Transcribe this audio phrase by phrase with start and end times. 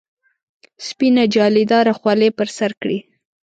[0.87, 2.99] سپینه جالۍ داره خولۍ پر سر کړي.